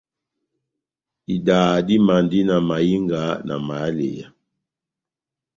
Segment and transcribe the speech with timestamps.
[1.35, 4.27] Idaha dimandi na mahinga, na mahaleya.